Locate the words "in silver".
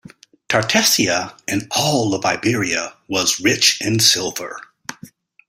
3.81-4.59